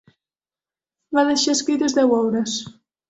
[1.17, 2.57] Va deixar escrites deu obres.